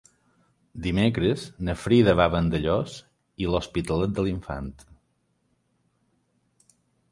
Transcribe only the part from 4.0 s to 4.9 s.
de l'Infant.